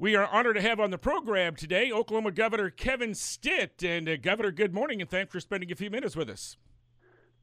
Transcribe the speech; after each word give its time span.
We 0.00 0.16
are 0.16 0.26
honored 0.28 0.56
to 0.56 0.62
have 0.62 0.80
on 0.80 0.90
the 0.90 0.96
program 0.96 1.54
today 1.54 1.92
Oklahoma 1.92 2.30
Governor 2.30 2.70
Kevin 2.70 3.14
Stitt. 3.14 3.82
And 3.82 4.08
uh, 4.08 4.16
Governor, 4.16 4.50
good 4.50 4.72
morning, 4.72 5.02
and 5.02 5.10
thanks 5.10 5.30
for 5.30 5.40
spending 5.40 5.70
a 5.70 5.74
few 5.74 5.90
minutes 5.90 6.16
with 6.16 6.30
us. 6.30 6.56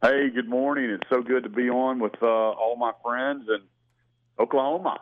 Hey, 0.01 0.32
good 0.33 0.50
morning. 0.50 0.90
It's 0.90 1.08
so 1.08 1.22
good 1.22 1.43
to 1.43 1.50
be 1.50 1.70
on 1.70 2.00
with 2.00 2.16
uh, 2.20 2.25
all 2.25 2.75
my 2.75 2.93
friends 3.04 3.43
in 3.48 3.59
Oklahoma. 4.43 5.00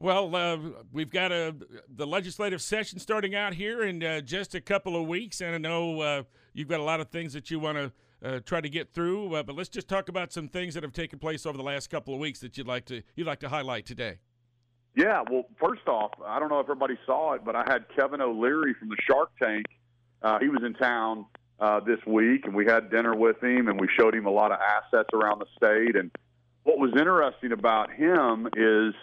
Well, 0.00 0.34
uh, 0.34 0.58
we've 0.92 1.12
got 1.12 1.30
a, 1.30 1.54
the 1.94 2.08
legislative 2.08 2.60
session 2.60 2.98
starting 2.98 3.36
out 3.36 3.54
here 3.54 3.84
in 3.84 4.02
uh, 4.02 4.20
just 4.20 4.56
a 4.56 4.60
couple 4.60 5.00
of 5.00 5.06
weeks, 5.06 5.40
and 5.40 5.54
I 5.54 5.58
know 5.58 6.00
uh, 6.00 6.22
you've 6.54 6.66
got 6.66 6.80
a 6.80 6.84
lot 6.84 6.98
of 6.98 7.08
things 7.10 7.34
that 7.34 7.52
you 7.52 7.60
want 7.60 7.78
to 7.78 7.92
uh, 8.28 8.40
try 8.40 8.60
to 8.60 8.68
get 8.68 8.92
through. 8.92 9.32
Uh, 9.32 9.44
but 9.44 9.54
let's 9.54 9.68
just 9.68 9.86
talk 9.86 10.08
about 10.08 10.32
some 10.32 10.48
things 10.48 10.74
that 10.74 10.82
have 10.82 10.92
taken 10.92 11.20
place 11.20 11.46
over 11.46 11.56
the 11.56 11.62
last 11.62 11.88
couple 11.88 12.14
of 12.14 12.18
weeks 12.18 12.40
that 12.40 12.58
you'd 12.58 12.66
like 12.66 12.84
to 12.86 13.02
you'd 13.14 13.28
like 13.28 13.38
to 13.40 13.48
highlight 13.48 13.86
today. 13.86 14.18
Yeah, 14.94 15.22
well, 15.30 15.44
first 15.60 15.86
off, 15.86 16.12
I 16.24 16.38
don't 16.40 16.48
know 16.48 16.60
if 16.60 16.64
everybody 16.64 16.98
saw 17.06 17.34
it, 17.34 17.44
but 17.44 17.54
I 17.54 17.64
had 17.68 17.86
Kevin 17.94 18.20
O'Leary 18.20 18.74
from 18.74 18.88
the 18.88 18.96
Shark 19.08 19.30
Tank. 19.40 19.66
Uh, 20.22 20.38
he 20.40 20.48
was 20.48 20.62
in 20.64 20.74
town 20.74 21.26
uh, 21.60 21.80
this 21.80 21.98
week, 22.06 22.44
and 22.44 22.54
we 22.54 22.66
had 22.66 22.90
dinner 22.90 23.14
with 23.14 23.42
him, 23.42 23.68
and 23.68 23.80
we 23.80 23.88
showed 23.98 24.14
him 24.14 24.26
a 24.26 24.30
lot 24.30 24.50
of 24.50 24.58
assets 24.60 25.10
around 25.12 25.40
the 25.40 25.46
state. 25.56 25.96
And 25.96 26.10
what 26.64 26.78
was 26.78 26.90
interesting 26.98 27.52
about 27.52 27.92
him 27.92 28.48
is 28.56 28.94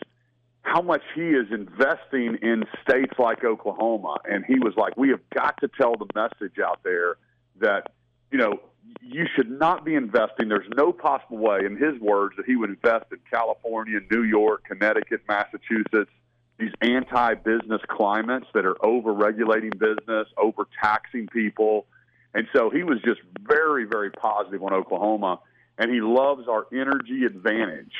how 0.61 0.81
much 0.81 1.03
he 1.13 1.21
is 1.21 1.47
investing 1.51 2.37
in 2.41 2.63
states 2.81 3.13
like 3.19 3.43
Oklahoma. 3.43 4.17
And 4.25 4.43
he 4.45 4.59
was 4.59 4.73
like, 4.75 4.97
"We 4.97 5.09
have 5.09 5.21
got 5.29 5.59
to 5.61 5.69
tell 5.79 5.95
the 5.95 6.07
message 6.15 6.59
out 6.59 6.81
there 6.83 7.17
that 7.59 7.91
you 8.31 8.37
know 8.37 8.59
you 9.01 9.25
should 9.35 9.49
not 9.49 9.85
be 9.85 9.95
investing. 9.95 10.49
There's 10.49 10.67
no 10.75 10.91
possible 10.91 11.37
way, 11.37 11.59
in 11.65 11.77
his 11.77 11.99
words, 12.01 12.35
that 12.37 12.45
he 12.45 12.55
would 12.55 12.69
invest 12.69 13.05
in 13.11 13.19
California, 13.29 13.99
New 14.09 14.23
York, 14.23 14.63
Connecticut, 14.65 15.21
Massachusetts, 15.27 16.11
these 16.57 16.71
anti 16.81 17.33
business 17.35 17.81
climates 17.87 18.47
that 18.53 18.65
are 18.65 18.83
over 18.83 19.13
regulating 19.13 19.71
business, 19.71 20.27
over 20.37 20.67
taxing 20.81 21.27
people. 21.27 21.85
And 22.33 22.47
so 22.53 22.69
he 22.69 22.83
was 22.83 22.99
just 23.03 23.21
very, 23.41 23.85
very 23.85 24.11
positive 24.11 24.63
on 24.63 24.73
Oklahoma. 24.73 25.39
And 25.77 25.91
he 25.91 26.01
loves 26.01 26.47
our 26.47 26.67
energy 26.71 27.25
advantage. 27.25 27.93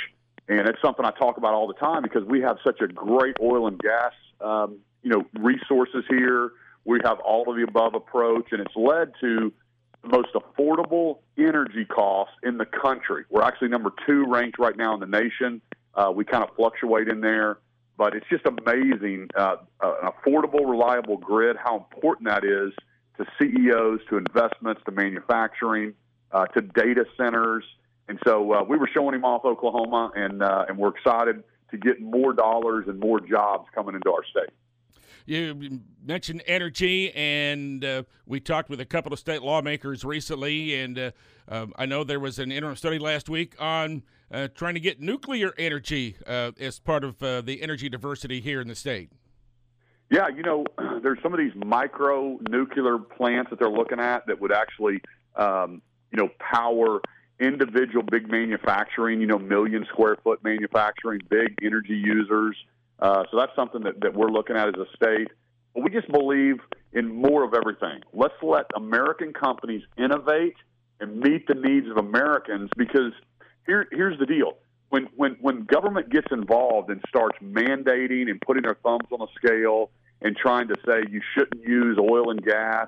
And 0.48 0.68
it's 0.68 0.82
something 0.82 1.06
I 1.06 1.12
talk 1.12 1.38
about 1.38 1.54
all 1.54 1.68
the 1.68 1.74
time 1.74 2.04
because 2.04 2.24
we 2.24 2.42
have 2.42 2.58
such 2.64 2.80
a 2.82 2.88
great 2.88 3.36
oil 3.42 3.68
and 3.68 3.80
gas, 3.80 4.14
um, 4.40 4.78
you 5.04 5.10
know, 5.10 5.24
resources 5.40 6.04
here. 6.08 6.52
We 6.86 7.00
have 7.04 7.20
all 7.20 7.50
of 7.50 7.58
the 7.58 7.64
above 7.64 7.96
approach, 7.96 8.50
and 8.52 8.62
it's 8.62 8.76
led 8.76 9.14
to 9.22 9.52
most 10.08 10.30
affordable 10.34 11.20
energy 11.38 11.86
costs 11.86 12.34
in 12.44 12.58
the 12.58 12.66
country. 12.66 13.26
We're 13.30 13.44
actually 13.44 13.70
number 13.70 13.92
two 14.06 14.26
ranked 14.28 14.60
right 14.60 14.76
now 14.76 14.94
in 14.94 15.00
the 15.00 15.06
nation. 15.06 15.62
Uh, 15.94 16.12
we 16.16 16.26
kind 16.26 16.44
of 16.44 16.56
fluctuate 16.56 17.08
in 17.08 17.22
there, 17.22 17.60
but 17.98 18.16
it's 18.16 18.26
just 18.30 18.46
amazing 18.46 19.30
uh, 19.36 19.58
an 19.82 20.12
affordable, 20.12 20.70
reliable 20.70 21.18
grid, 21.18 21.56
how 21.58 21.78
important 21.78 22.28
that 22.28 22.44
is 22.44 22.74
to 23.18 23.26
CEOs, 23.40 24.02
to 24.10 24.18
investments, 24.18 24.82
to 24.86 24.92
manufacturing, 24.92 25.94
uh, 26.32 26.46
to 26.48 26.62
data 26.62 27.06
centers. 27.18 27.64
And 28.08 28.20
so 28.26 28.54
uh, 28.54 28.64
we 28.64 28.78
were 28.78 28.90
showing 28.94 29.16
him 29.16 29.24
off 29.24 29.46
Oklahoma, 29.46 30.12
and, 30.16 30.44
uh, 30.44 30.66
and 30.68 30.78
we're 30.78 30.90
excited 30.90 31.44
to 31.72 31.78
get 31.78 32.02
more 32.02 32.34
dollars 32.34 32.86
and 32.88 33.00
more 33.00 33.20
jobs 33.20 33.68
coming 33.74 33.96
into 33.96 34.12
our 34.12 34.24
state. 34.26 34.54
You 35.26 35.82
mentioned 36.04 36.44
energy, 36.46 37.12
and 37.14 37.84
uh, 37.84 38.04
we 38.28 38.40
talked 38.40 38.70
with 38.70 38.80
a 38.80 38.86
couple 38.86 39.12
of 39.12 39.18
state 39.18 39.42
lawmakers 39.42 40.06
recently, 40.06 40.80
and 40.80 41.00
uh, 41.00 41.12
um, 41.48 41.74
I 41.78 41.88
know 41.88 42.04
there 42.04 42.20
was 42.20 42.38
an 42.38 42.52
interim 42.52 42.76
study 42.76 43.00
last 43.00 43.28
week 43.28 43.56
on 43.60 44.04
uh, 44.32 44.50
trying 44.54 44.76
to 44.76 44.80
get 44.80 45.02
nuclear 45.02 45.54
energy 45.58 46.16
uh, 46.28 46.52
as 46.60 46.80
part 46.80 47.04
of 47.04 47.22
uh, 47.24 47.42
the 47.42 47.64
energy 47.64 47.90
diversity 47.90 48.40
here 48.40 48.62
in 48.62 48.68
the 48.68 48.76
state. 48.76 49.10
Yeah, 50.12 50.28
you 50.28 50.44
know, 50.44 50.66
there's 51.02 51.20
some 51.24 51.34
of 51.34 51.40
these 51.40 51.54
micro 51.56 52.40
nuclear 52.48 53.00
plants 53.00 53.50
that 53.50 53.58
they're 53.58 53.70
looking 53.70 54.00
at 54.00 54.28
that 54.28 54.40
would 54.40 54.52
actually, 54.52 55.02
um, 55.36 55.82
you 56.12 56.18
know, 56.18 56.30
power 56.40 57.02
individual 57.40 58.04
big 58.04 58.30
manufacturing, 58.30 59.20
you 59.20 59.28
know, 59.28 59.40
million 59.40 59.86
square 59.90 60.18
foot 60.24 60.44
manufacturing, 60.44 61.22
big 61.30 61.58
energy 61.64 61.96
users. 61.96 62.56
Uh, 63.00 63.24
so 63.30 63.38
that's 63.38 63.56
something 63.56 63.84
that, 63.84 64.00
that 64.02 64.14
we're 64.14 64.30
looking 64.30 64.56
at 64.56 64.68
as 64.68 64.76
a 64.76 64.86
state. 64.96 65.28
We 65.76 65.90
just 65.90 66.10
believe 66.12 66.60
in 66.94 67.14
more 67.14 67.44
of 67.44 67.54
everything. 67.54 68.02
Let's 68.14 68.36
let 68.42 68.66
American 68.76 69.34
companies 69.34 69.84
innovate 69.98 70.56
and 71.02 71.20
meet 71.20 71.48
the 71.48 71.56
needs 71.56 71.88
of 71.90 71.98
Americans 71.98 72.70
because 72.78 73.12
here, 73.66 73.88
here's 73.92 74.18
the 74.18 74.26
deal. 74.26 74.54
When, 74.90 75.10
when, 75.16 75.36
when 75.42 75.66
government 75.66 76.10
gets 76.10 76.28
involved 76.32 76.90
and 76.90 77.02
starts 77.10 77.38
mandating 77.44 78.30
and 78.30 78.40
putting 78.40 78.64
their 78.64 78.78
thumbs 78.82 79.08
on 79.12 79.20
the 79.20 79.28
scale 79.36 79.90
and 80.22 80.38
trying 80.38 80.70
to 80.70 80.76
say 80.86 81.04
you 81.12 81.22
shouldn't 81.34 81.68
use 81.68 81.98
oil 82.00 82.30
and 82.30 82.42
gas 82.42 82.88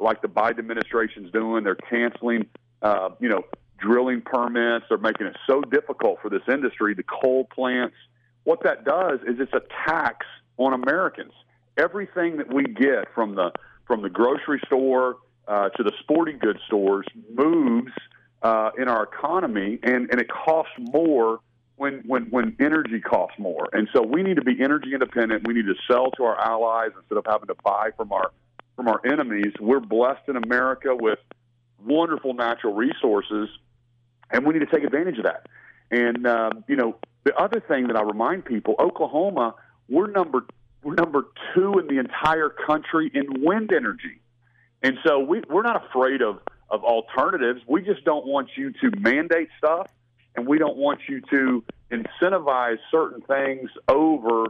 like 0.00 0.20
the 0.20 0.28
Biden 0.28 0.58
administration's 0.58 1.30
doing, 1.30 1.62
they're 1.62 1.76
canceling, 1.76 2.46
uh, 2.82 3.10
you 3.20 3.28
know, 3.28 3.44
drilling 3.78 4.22
permits. 4.22 4.86
They're 4.88 4.98
making 4.98 5.28
it 5.28 5.36
so 5.46 5.60
difficult 5.60 6.18
for 6.20 6.28
this 6.28 6.42
industry, 6.48 6.94
the 6.94 7.04
coal 7.04 7.44
plants– 7.44 7.94
what 8.44 8.62
that 8.62 8.84
does 8.84 9.20
is 9.26 9.40
it's 9.40 9.52
a 9.52 9.62
tax 9.86 10.26
on 10.56 10.72
Americans. 10.72 11.32
Everything 11.76 12.36
that 12.36 12.52
we 12.52 12.64
get 12.64 13.12
from 13.14 13.34
the 13.34 13.50
from 13.86 14.02
the 14.02 14.08
grocery 14.08 14.60
store 14.66 15.16
uh, 15.46 15.68
to 15.70 15.82
the 15.82 15.92
sporting 16.00 16.38
goods 16.38 16.60
stores 16.66 17.06
moves 17.34 17.92
uh, 18.42 18.70
in 18.78 18.88
our 18.88 19.04
economy, 19.04 19.78
and, 19.82 20.08
and 20.10 20.20
it 20.20 20.28
costs 20.28 20.72
more 20.78 21.40
when, 21.76 22.02
when 22.06 22.24
when 22.30 22.56
energy 22.60 23.00
costs 23.00 23.38
more. 23.38 23.68
And 23.72 23.88
so 23.92 24.02
we 24.02 24.22
need 24.22 24.36
to 24.36 24.44
be 24.44 24.62
energy 24.62 24.92
independent. 24.92 25.46
We 25.46 25.54
need 25.54 25.66
to 25.66 25.74
sell 25.90 26.10
to 26.12 26.24
our 26.24 26.38
allies 26.40 26.90
instead 26.96 27.18
of 27.18 27.24
having 27.26 27.48
to 27.48 27.56
buy 27.64 27.90
from 27.96 28.12
our 28.12 28.30
from 28.76 28.88
our 28.88 29.00
enemies. 29.04 29.52
We're 29.60 29.80
blessed 29.80 30.28
in 30.28 30.36
America 30.36 30.94
with 30.94 31.18
wonderful 31.84 32.34
natural 32.34 32.74
resources, 32.74 33.48
and 34.30 34.46
we 34.46 34.54
need 34.54 34.60
to 34.60 34.66
take 34.66 34.84
advantage 34.84 35.18
of 35.18 35.24
that. 35.24 35.46
And 35.90 36.26
um, 36.26 36.64
you 36.68 36.76
know, 36.76 36.96
the 37.24 37.34
other 37.36 37.60
thing 37.60 37.88
that 37.88 37.96
I 37.96 38.02
remind 38.02 38.44
people, 38.44 38.74
Oklahoma, 38.78 39.54
we're 39.88 40.10
number 40.10 40.46
we're 40.82 40.94
number 40.94 41.24
two 41.54 41.78
in 41.78 41.86
the 41.86 41.98
entire 41.98 42.50
country 42.50 43.10
in 43.14 43.42
wind 43.42 43.72
energy, 43.72 44.20
and 44.82 44.98
so 45.04 45.18
we, 45.18 45.42
we're 45.48 45.62
not 45.62 45.84
afraid 45.86 46.20
of 46.22 46.40
of 46.70 46.84
alternatives. 46.84 47.62
We 47.66 47.82
just 47.82 48.04
don't 48.04 48.26
want 48.26 48.50
you 48.56 48.72
to 48.72 48.90
mandate 48.98 49.48
stuff, 49.58 49.88
and 50.36 50.46
we 50.46 50.58
don't 50.58 50.76
want 50.76 51.00
you 51.08 51.22
to 51.30 51.64
incentivize 51.90 52.78
certain 52.90 53.22
things 53.22 53.70
over 53.88 54.46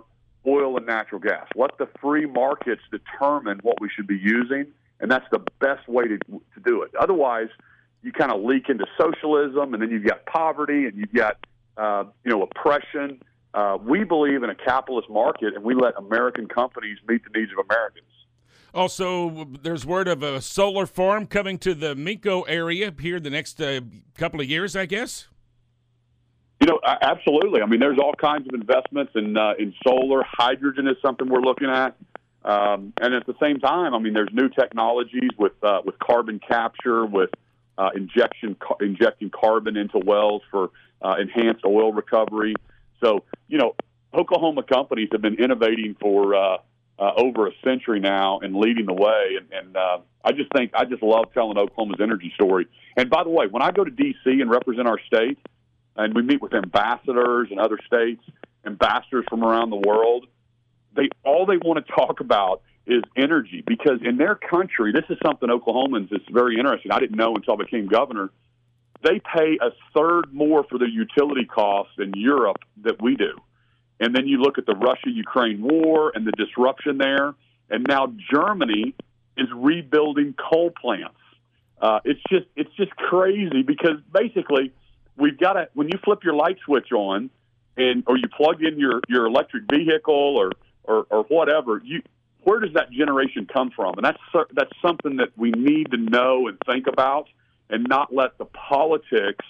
oil 0.47 0.77
and 0.77 0.87
natural 0.87 1.21
gas. 1.21 1.47
Let 1.55 1.79
the 1.79 1.89
free 2.01 2.27
markets 2.27 2.83
determine 2.91 3.61
what 3.63 3.81
we 3.81 3.89
should 3.89 4.07
be 4.07 4.19
using, 4.19 4.67
and 5.01 5.11
that's 5.11 5.27
the 5.31 5.41
best 5.61 5.89
way 5.89 6.09
to 6.09 6.19
to 6.19 6.61
do 6.65 6.83
it. 6.83 6.91
Otherwise, 6.99 7.49
you 8.03 8.11
kind 8.11 8.33
of 8.33 8.43
leak 8.43 8.69
into 8.69 8.87
socialism, 8.99 9.73
and 9.73 9.81
then 9.81 9.91
you've 9.91 10.05
got 10.05 10.27
poverty, 10.27 10.87
and 10.87 10.97
you've 10.97 11.13
got 11.13 11.39
uh, 11.77 12.05
you 12.25 12.31
know, 12.31 12.43
oppression. 12.43 13.21
Uh, 13.53 13.79
we 13.81 14.05
believe 14.05 14.43
in 14.43 14.51
a 14.51 14.55
capitalist 14.55 15.09
market, 15.09 15.55
and 15.55 15.63
we 15.63 15.75
let 15.75 15.95
American 15.97 16.49
companies 16.49 16.99
meet 17.07 17.23
the 17.25 17.39
needs 17.39 17.53
of 17.53 17.65
Americans. 17.65 18.07
Also, 18.75 19.47
there's 19.63 19.87
word 19.87 20.09
of 20.09 20.25
a 20.25 20.41
solar 20.41 20.87
farm 20.87 21.27
coming 21.27 21.59
to 21.59 21.75
the 21.75 21.95
Minco 21.95 22.43
area 22.49 22.93
here 22.99 23.19
in 23.19 23.23
the 23.23 23.31
next 23.31 23.61
uh, 23.61 23.81
couple 24.17 24.41
of 24.41 24.49
years, 24.49 24.75
I 24.75 24.87
guess. 24.87 25.29
You 26.61 26.67
know, 26.67 26.81
absolutely. 26.85 27.63
I 27.63 27.67
mean, 27.67 27.79
there's 27.79 27.99
all 27.99 28.15
kinds 28.15 28.49
of 28.49 28.55
investments 28.55 29.13
in 29.15 29.37
uh, 29.37 29.53
in 29.59 29.75
solar. 29.87 30.25
Hydrogen 30.27 30.89
is 30.89 30.97
something 31.03 31.29
we're 31.29 31.41
looking 31.41 31.69
at, 31.69 31.97
um, 32.45 32.93
and 33.01 33.15
at 33.15 33.27
the 33.27 33.35
same 33.41 33.61
time, 33.61 33.95
I 33.95 33.99
mean, 33.99 34.15
there's 34.15 34.33
new 34.33 34.49
technologies 34.49 35.31
with 35.39 35.53
uh, 35.63 35.83
with 35.85 35.99
carbon 35.99 36.41
capture, 36.41 37.07
with 37.07 37.31
uh, 37.79 37.91
injection 37.95 38.57
injecting 38.81 39.31
carbon 39.31 39.77
into 39.77 39.99
wells 39.99 40.43
for 40.51 40.71
uh, 41.05 41.17
enhanced 41.21 41.65
oil 41.65 41.93
recovery. 41.93 42.55
So, 43.03 43.25
you 43.47 43.59
know, 43.59 43.75
Oklahoma 44.13 44.63
companies 44.63 45.11
have 45.13 45.21
been 45.21 45.35
innovating 45.35 45.97
for 46.01 46.35
uh, 46.35 46.57
uh, 46.99 47.11
over 47.17 47.47
a 47.47 47.51
century 47.65 48.01
now 48.01 48.39
and 48.41 48.57
leading 48.57 48.87
the 48.87 48.95
way. 48.95 49.37
And, 49.39 49.53
and 49.53 49.77
uh, 49.77 49.99
I 50.25 50.33
just 50.33 50.51
think 50.53 50.73
I 50.75 50.85
just 50.85 51.03
love 51.03 51.27
telling 51.35 51.59
Oklahoma's 51.59 52.01
energy 52.01 52.33
story. 52.35 52.67
And 52.97 53.11
by 53.11 53.25
the 53.25 53.31
way, 53.31 53.47
when 53.51 53.63
I 53.63 53.71
go 53.71 53.85
to 53.85 53.91
D.C. 53.91 54.41
and 54.41 54.51
represent 54.51 54.89
our 54.89 54.99
state, 55.07 55.39
and 55.97 56.15
we 56.15 56.23
meet 56.23 56.41
with 56.41 56.55
ambassadors 56.55 57.49
and 57.51 57.61
other 57.61 57.79
states, 57.87 58.23
ambassadors 58.65 59.25
from 59.29 59.45
around 59.45 59.71
the 59.71 59.83
world, 59.87 60.27
they 60.97 61.09
all 61.25 61.45
they 61.47 61.57
want 61.57 61.85
to 61.85 61.93
talk 61.93 62.21
about 62.21 62.63
is 62.87 63.03
energy 63.17 63.63
because 63.67 64.01
in 64.03 64.17
their 64.17 64.35
country, 64.35 64.93
this 64.93 65.05
is 65.09 65.17
something 65.25 65.49
Oklahomans 65.49 66.13
is 66.13 66.21
very 66.31 66.57
interesting. 66.59 66.93
I 66.93 66.99
didn't 66.99 67.17
know 67.17 67.35
until 67.35 67.55
I 67.55 67.65
became 67.65 67.87
governor 67.87 68.31
they 69.05 69.21
pay 69.21 69.59
a 69.61 69.71
third 69.95 70.33
more 70.33 70.65
for 70.65 70.79
their 70.79 70.89
utility 70.89 71.45
costs 71.45 71.95
in 71.99 72.13
Europe 72.17 72.59
that 72.83 73.01
we 73.01 73.17
do. 73.17 73.33
And 74.01 74.15
then 74.15 74.27
you 74.27 74.39
look 74.39 74.59
at 74.59 74.67
the 74.67 74.75
Russia 74.75 75.11
Ukraine 75.11 75.63
war 75.63 76.13
and 76.15 76.27
the 76.27 76.33
disruption 76.33 76.99
there. 76.99 77.35
And 77.71 77.87
now 77.89 78.13
Germany 78.33 78.95
is 79.37 79.49
rebuilding 79.55 80.35
coal 80.35 80.71
plants. 80.71 81.17
Uh, 81.81 82.01
it's 82.05 82.21
just 82.31 82.47
it's 82.57 82.75
just 82.77 82.91
crazy 82.97 83.63
because 83.63 83.99
basically 84.13 84.73
we've 85.17 85.39
got 85.39 85.55
to 85.55 85.69
when 85.75 85.89
you 85.89 85.99
flip 86.05 86.25
your 86.25 86.35
light 86.35 86.57
switch 86.65 86.93
on 86.93 87.31
and 87.77 88.05
or 88.07 88.17
you 88.17 88.29
plug 88.29 88.63
in 88.63 88.79
your 88.79 89.01
your 89.09 89.27
electric 89.27 89.65
vehicle 89.71 90.37
or 90.37 90.53
or, 90.85 91.07
or 91.11 91.25
whatever, 91.25 91.81
you 91.85 92.03
where 92.43 92.61
does 92.61 92.75
that 92.75 92.91
generation 92.91 93.49
come 93.53 93.71
from? 93.75 93.95
And 93.97 94.05
that's 94.05 94.49
that's 94.53 94.73
something 94.81 95.17
that 95.17 95.31
we 95.37 95.51
need 95.51 95.91
to 95.91 95.97
know 95.97 96.47
and 96.49 96.59
think 96.67 96.87
about, 96.87 97.29
and 97.71 97.87
not 97.89 98.15
let 98.15 98.39
the 98.39 98.45
politics, 98.45 99.45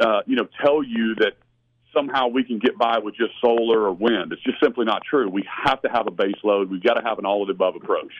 uh, 0.00 0.20
you 0.26 0.36
know, 0.36 0.48
tell 0.62 0.82
you 0.82 1.14
that 1.16 1.34
somehow 1.94 2.28
we 2.28 2.44
can 2.44 2.58
get 2.58 2.76
by 2.76 2.98
with 2.98 3.14
just 3.14 3.32
solar 3.40 3.82
or 3.82 3.92
wind. 3.92 4.32
It's 4.32 4.42
just 4.42 4.60
simply 4.62 4.84
not 4.84 5.02
true. 5.08 5.28
We 5.28 5.44
have 5.64 5.80
to 5.82 5.88
have 5.88 6.06
a 6.06 6.10
base 6.10 6.34
load. 6.42 6.70
We've 6.70 6.82
got 6.82 6.94
to 6.94 7.02
have 7.02 7.18
an 7.18 7.24
all 7.24 7.42
of 7.42 7.48
the 7.48 7.54
above 7.54 7.76
approach. 7.76 8.12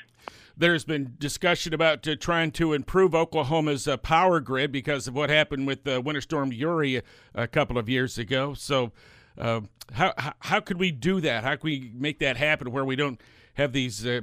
There's 0.57 0.85
been 0.85 1.15
discussion 1.19 1.75
about 1.75 2.07
uh, 2.07 2.15
trying 2.15 2.53
to 2.53 2.75
improve 2.75 3.13
Oklahoma's 3.15 3.89
uh, 3.89 3.97
power 3.97 4.39
grid 4.39 4.71
because 4.71 5.09
of 5.09 5.15
what 5.15 5.29
happened 5.29 5.67
with 5.67 5.87
uh, 5.87 6.01
Winter 6.01 6.21
Storm 6.21 6.53
Uri 6.53 7.03
a 7.35 7.49
couple 7.49 7.77
of 7.77 7.89
years 7.89 8.19
ago. 8.19 8.55
So, 8.55 8.93
uh, 9.37 9.63
how, 9.93 10.15
how, 10.17 10.33
how 10.39 10.61
could 10.61 10.79
we 10.79 10.93
do 10.93 11.21
that? 11.23 11.43
How 11.43 11.57
can 11.57 11.65
we 11.65 11.91
make 11.93 12.21
that 12.21 12.37
happen 12.37 12.71
where 12.71 12.85
we 12.85 12.95
don't 12.95 13.21
have 13.55 13.73
these 13.73 14.07
uh, 14.07 14.21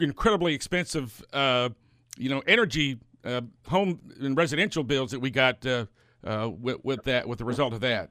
incredibly 0.00 0.54
expensive, 0.54 1.24
uh, 1.32 1.68
you 2.16 2.28
know, 2.28 2.42
energy 2.48 2.98
home 3.66 4.00
and 4.20 4.36
residential 4.36 4.82
bills 4.84 5.10
that 5.12 5.20
we 5.20 5.30
got 5.30 5.64
with, 5.64 6.84
with 6.84 7.04
that 7.04 7.28
with 7.28 7.38
the 7.38 7.44
result 7.44 7.72
of 7.72 7.80
that? 7.80 8.10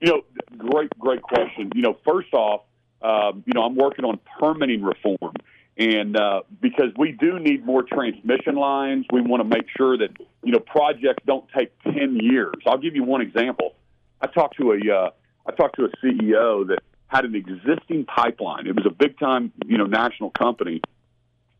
You 0.00 0.08
know, 0.10 0.22
great, 0.56 0.90
great 0.98 1.22
question. 1.22 1.72
You 1.74 1.82
know, 1.82 1.96
first 2.06 2.32
off, 2.32 2.62
um, 3.02 3.42
you 3.46 3.54
know, 3.54 3.62
I'm 3.62 3.76
working 3.76 4.04
on 4.04 4.18
permitting 4.38 4.82
reform. 4.82 5.34
And 5.78 6.16
uh, 6.16 6.42
because 6.60 6.88
we 6.98 7.12
do 7.12 7.38
need 7.38 7.64
more 7.64 7.84
transmission 7.84 8.56
lines, 8.56 9.06
we 9.12 9.20
want 9.20 9.42
to 9.42 9.48
make 9.48 9.66
sure 9.76 9.96
that 9.96 10.08
you 10.42 10.50
know 10.50 10.58
projects 10.58 11.22
don't 11.24 11.44
take 11.56 11.70
ten 11.82 12.18
years. 12.20 12.54
I'll 12.66 12.78
give 12.78 12.96
you 12.96 13.04
one 13.04 13.20
example. 13.20 13.76
I 14.20 14.26
talked 14.26 14.56
to 14.56 14.72
a 14.72 14.92
uh, 14.92 15.10
I 15.46 15.52
talked 15.52 15.76
to 15.76 15.84
a 15.84 15.90
CEO 16.04 16.66
that 16.66 16.80
had 17.06 17.24
an 17.24 17.36
existing 17.36 18.06
pipeline. 18.06 18.66
It 18.66 18.74
was 18.74 18.86
a 18.86 18.90
big 18.90 19.20
time 19.20 19.52
you 19.66 19.78
know 19.78 19.86
national 19.86 20.30
company, 20.30 20.80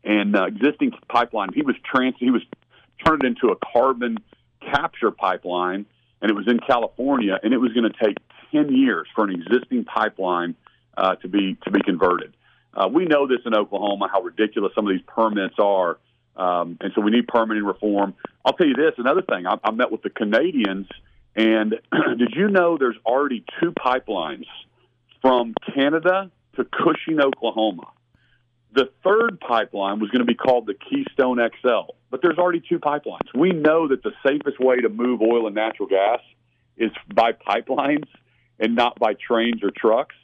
and 0.03 0.35
uh, 0.35 0.45
existing 0.45 0.91
pipeline. 1.07 1.49
He 1.53 1.61
was 1.61 1.75
trans 1.83 2.15
he 2.19 2.31
was 2.31 2.41
turned 3.05 3.23
into 3.23 3.49
a 3.49 3.55
carbon 3.73 4.17
capture 4.61 5.11
pipeline, 5.11 5.85
and 6.21 6.31
it 6.31 6.33
was 6.33 6.47
in 6.47 6.59
California, 6.59 7.39
and 7.41 7.53
it 7.53 7.57
was 7.57 7.73
going 7.73 7.89
to 7.91 8.05
take 8.05 8.17
ten 8.51 8.73
years 8.73 9.07
for 9.15 9.23
an 9.23 9.31
existing 9.31 9.85
pipeline 9.85 10.55
uh, 10.97 11.15
to 11.15 11.27
be 11.27 11.57
to 11.63 11.71
be 11.71 11.81
converted. 11.81 12.33
Uh, 12.73 12.87
we 12.87 13.05
know 13.05 13.27
this 13.27 13.39
in 13.45 13.55
Oklahoma, 13.55 14.07
how 14.11 14.21
ridiculous 14.21 14.71
some 14.75 14.87
of 14.87 14.93
these 14.93 15.05
permits 15.07 15.55
are. 15.57 15.97
Um, 16.35 16.77
and 16.79 16.93
so 16.95 17.01
we 17.01 17.11
need 17.11 17.27
permitting 17.27 17.65
reform. 17.65 18.13
I'll 18.45 18.53
tell 18.53 18.67
you 18.67 18.75
this 18.75 18.93
another 18.97 19.21
thing. 19.21 19.45
I, 19.45 19.57
I 19.61 19.71
met 19.71 19.91
with 19.91 20.03
the 20.03 20.09
Canadians, 20.09 20.87
and 21.35 21.75
did 22.17 22.33
you 22.33 22.47
know 22.47 22.77
there's 22.77 22.95
already 23.05 23.43
two 23.59 23.71
pipelines 23.71 24.45
from 25.21 25.53
Canada 25.75 26.31
to 26.55 26.63
Cushing, 26.63 27.19
Oklahoma? 27.19 27.87
The 28.73 28.89
third 29.03 29.39
pipeline 29.39 29.99
was 29.99 30.09
going 30.11 30.19
to 30.19 30.25
be 30.25 30.35
called 30.35 30.67
the 30.67 30.75
Keystone 30.75 31.37
XL, 31.37 31.91
but 32.11 32.21
there's 32.21 32.37
already 32.37 32.61
two 32.67 32.79
pipelines. 32.79 33.33
We 33.33 33.51
know 33.51 33.87
that 33.87 34.03
the 34.03 34.11
safest 34.25 34.59
way 34.59 34.77
to 34.77 34.89
move 34.89 35.21
oil 35.21 35.47
and 35.47 35.55
natural 35.55 35.87
gas 35.87 36.19
is 36.77 36.91
by 37.13 37.31
pipelines 37.31 38.05
and 38.59 38.75
not 38.75 38.99
by 38.99 39.13
trains 39.13 39.63
or 39.63 39.71
trucks. 39.75 40.15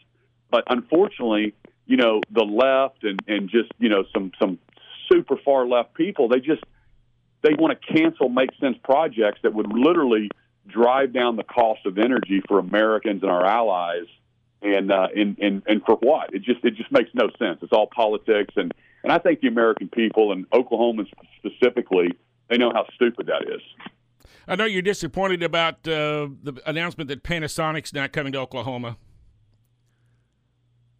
But 0.51 0.63
unfortunately, 0.69 1.53
you 1.85 1.97
know, 1.97 2.21
the 2.31 2.43
left 2.43 3.03
and, 3.03 3.19
and 3.27 3.49
just, 3.49 3.71
you 3.79 3.89
know, 3.89 4.03
some, 4.13 4.31
some 4.39 4.59
super 5.11 5.37
far 5.43 5.67
left 5.67 5.93
people, 5.93 6.27
they 6.27 6.39
just, 6.39 6.63
they 7.41 7.53
want 7.53 7.79
to 7.79 7.93
cancel 7.93 8.29
make 8.29 8.49
sense 8.59 8.77
projects 8.83 9.39
that 9.43 9.53
would 9.53 9.71
literally 9.71 10.29
drive 10.67 11.13
down 11.13 11.35
the 11.35 11.43
cost 11.43 11.85
of 11.85 11.97
energy 11.97 12.41
for 12.47 12.59
Americans 12.59 13.21
and 13.21 13.31
our 13.31 13.45
allies. 13.45 14.07
And, 14.65 14.91
uh, 14.91 15.07
and, 15.15 15.37
and, 15.37 15.61
and 15.67 15.83
for 15.85 15.95
what? 15.97 16.33
It 16.33 16.41
just, 16.41 16.65
it 16.65 16.75
just 16.75 16.91
makes 16.91 17.11
no 17.13 17.29
sense. 17.37 17.59
It's 17.61 17.71
all 17.71 17.87
politics. 17.87 18.53
And, 18.57 18.73
and 19.03 19.11
I 19.11 19.19
think 19.19 19.41
the 19.41 19.47
American 19.47 19.89
people 19.89 20.31
and 20.31 20.49
Oklahomans 20.49 21.07
specifically, 21.37 22.07
they 22.49 22.57
know 22.57 22.71
how 22.73 22.85
stupid 22.95 23.27
that 23.27 23.43
is. 23.43 23.61
I 24.47 24.55
know 24.55 24.65
you're 24.65 24.81
disappointed 24.81 25.43
about 25.43 25.87
uh, 25.87 26.29
the 26.41 26.61
announcement 26.65 27.09
that 27.09 27.23
Panasonic's 27.23 27.93
not 27.93 28.11
coming 28.11 28.33
to 28.33 28.39
Oklahoma. 28.39 28.97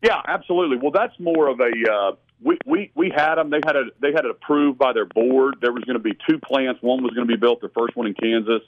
Yeah, 0.04 0.22
absolutely. 0.28 0.78
Well, 0.78 0.92
that's 0.92 1.20
more 1.20 1.48
of 1.48 1.60
a 1.60 1.72
uh, 1.92 2.12
we, 2.44 2.58
we 2.66 2.92
we 2.96 3.12
had 3.16 3.36
them. 3.36 3.50
They 3.50 3.62
had 3.66 3.76
a 3.76 3.86
they 4.00 4.12
had 4.12 4.26
it 4.26 4.32
approved 4.32 4.78
by 4.78 4.94
their 4.94 5.06
board. 5.06 5.56
There 5.62 5.72
was 5.72 5.84
going 5.84 5.98
to 5.98 6.04
be 6.04 6.18
two 6.30 6.38
plants. 6.40 6.82
One 6.82 7.02
was 7.02 7.14
going 7.14 7.28
to 7.28 7.34
be 7.34 7.40
built. 7.40 7.62
The 7.62 7.70
first 7.70 7.96
one 7.96 8.06
in 8.06 8.14
Kansas. 8.14 8.62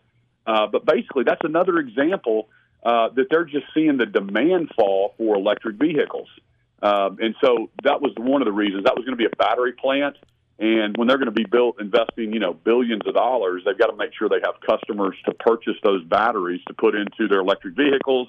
Uh, 0.47 0.65
but 0.67 0.85
basically, 0.85 1.23
that's 1.25 1.41
another 1.43 1.77
example 1.77 2.49
uh, 2.87 3.09
that 3.09 3.25
they're 3.29 3.45
just 3.45 3.65
seeing 3.73 3.97
the 3.97 4.05
demand 4.05 4.71
fall 4.75 5.13
for 5.17 5.35
electric 5.35 5.75
vehicles. 5.75 6.29
Um, 6.81 7.17
and 7.19 7.35
so 7.43 7.69
that 7.83 8.01
was 8.01 8.13
one 8.17 8.41
of 8.41 8.45
the 8.45 8.51
reasons. 8.51 8.85
That 8.85 8.95
was 8.95 9.03
going 9.05 9.17
to 9.17 9.21
be 9.21 9.25
a 9.25 9.35
battery 9.35 9.73
plant. 9.73 10.15
And 10.59 10.95
when 10.97 11.07
they're 11.07 11.17
going 11.17 11.33
to 11.33 11.43
be 11.43 11.45
built, 11.45 11.79
investing 11.79 12.33
you 12.33 12.39
know 12.39 12.53
billions 12.53 13.03
of 13.05 13.13
dollars, 13.13 13.63
they've 13.65 13.77
got 13.77 13.87
to 13.87 13.95
make 13.95 14.11
sure 14.17 14.29
they 14.29 14.41
have 14.43 14.55
customers 14.65 15.15
to 15.25 15.33
purchase 15.33 15.77
those 15.83 16.03
batteries 16.05 16.61
to 16.67 16.73
put 16.73 16.95
into 16.95 17.27
their 17.27 17.41
electric 17.41 17.75
vehicles 17.75 18.27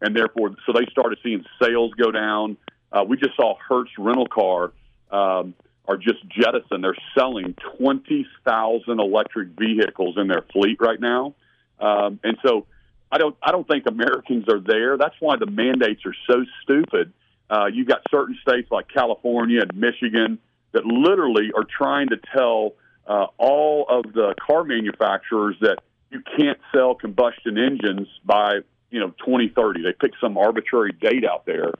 and 0.00 0.14
therefore, 0.14 0.54
so 0.64 0.72
they 0.72 0.86
started 0.90 1.18
seeing 1.22 1.44
sales 1.60 1.92
go 1.94 2.10
down. 2.10 2.56
Uh, 2.92 3.04
we 3.06 3.16
just 3.16 3.36
saw 3.36 3.56
Hertz 3.68 3.90
rental 3.98 4.26
car 4.26 4.72
um, 5.10 5.54
are 5.86 5.96
just 5.96 6.26
jettisoned. 6.28 6.84
They're 6.84 6.96
selling 7.16 7.54
twenty 7.76 8.26
thousand 8.44 9.00
electric 9.00 9.48
vehicles 9.58 10.16
in 10.16 10.28
their 10.28 10.44
fleet 10.52 10.78
right 10.80 11.00
now, 11.00 11.34
um, 11.80 12.20
and 12.22 12.38
so 12.44 12.66
I 13.10 13.18
don't 13.18 13.36
I 13.42 13.52
don't 13.52 13.66
think 13.66 13.86
Americans 13.86 14.46
are 14.48 14.60
there. 14.60 14.96
That's 14.96 15.14
why 15.20 15.36
the 15.36 15.46
mandates 15.46 16.02
are 16.04 16.14
so 16.28 16.44
stupid. 16.62 17.12
Uh, 17.50 17.66
you've 17.72 17.88
got 17.88 18.02
certain 18.10 18.38
states 18.42 18.70
like 18.70 18.88
California 18.88 19.62
and 19.62 19.74
Michigan 19.74 20.38
that 20.72 20.84
literally 20.84 21.50
are 21.56 21.64
trying 21.64 22.08
to 22.08 22.16
tell 22.34 22.74
uh, 23.06 23.26
all 23.38 23.86
of 23.88 24.12
the 24.12 24.34
car 24.44 24.64
manufacturers 24.64 25.56
that 25.62 25.78
you 26.10 26.22
can't 26.36 26.58
sell 26.74 26.94
combustion 26.94 27.56
engines 27.56 28.08
by 28.24 28.60
you 28.90 29.00
know 29.00 29.10
2030. 29.24 29.82
They 29.82 29.92
picked 29.92 30.16
some 30.20 30.36
arbitrary 30.36 30.92
date 30.92 31.24
out 31.24 31.46
there, 31.46 31.72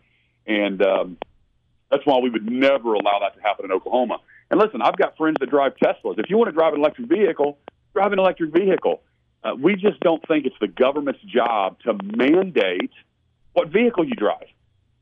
and 0.47 0.83
um, 0.83 1.19
that's 1.91 2.05
why 2.07 2.19
we 2.19 2.31
would 2.31 2.51
never 2.51 2.95
allow 2.95 3.19
that 3.21 3.37
to 3.37 3.43
happen 3.43 3.67
in 3.67 3.73
Oklahoma. 3.73 4.19
And 4.51 4.59
listen, 4.59 4.81
I've 4.81 4.97
got 4.97 5.17
friends 5.17 5.37
that 5.41 5.51
drive 5.51 5.73
Teslas. 5.77 6.19
If 6.19 6.31
you 6.31 6.39
want 6.39 6.49
to 6.49 6.53
drive 6.53 6.73
an 6.73 6.81
electric 6.81 7.09
vehicle, 7.09 7.59
drive 7.93 8.13
an 8.13 8.19
electric 8.19 8.53
vehicle. 8.53 9.03
Uh, 9.45 9.55
we 9.55 9.75
just 9.77 10.01
don't 10.01 10.27
think 10.27 10.47
it's 10.47 10.57
the 10.61 10.69
government's 10.69 11.21
job 11.23 11.79
to 11.81 11.95
mandate 12.17 12.91
what 13.53 13.69
vehicle 13.69 14.05
you 14.05 14.15
drive. 14.15 14.47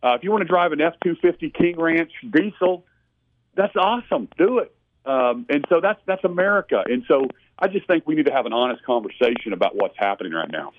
Uh, 0.03 0.15
if 0.15 0.23
you 0.23 0.31
want 0.31 0.43
to 0.43 0.49
drive 0.49 0.73
an 0.73 0.81
F 0.81 0.95
two 1.03 1.17
fifty 1.23 1.51
King 1.51 1.79
Ranch 1.79 2.13
diesel, 2.31 2.85
that's 3.55 3.75
awesome. 3.77 4.29
Do 4.37 4.59
it. 4.59 4.75
Um, 5.07 5.47
and 5.49 5.65
so 5.69 5.81
that's 5.81 6.01
that's 6.07 6.25
America. 6.25 6.83
And 6.85 7.05
so 7.09 7.29
I 7.59 7.69
just 7.69 7.87
think 7.87 8.07
we 8.07 8.15
need 8.15 8.27
to 8.27 8.33
have 8.33 8.47
an 8.47 8.53
honest 8.53 8.83
conversation 8.85 9.53
about 9.53 9.75
what's 9.75 9.97
happening 9.97 10.33
right 10.33 10.51
now. 10.51 10.73